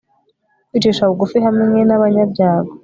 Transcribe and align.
kwicisha 0.69 1.03
bugufi 1.09 1.37
hamwe 1.45 1.79
n'abanyabyago 1.87 2.71